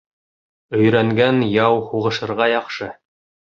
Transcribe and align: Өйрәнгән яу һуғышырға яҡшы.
Өйрәнгән 0.77 1.45
яу 1.57 1.79
һуғышырға 1.93 2.51
яҡшы. 2.57 2.91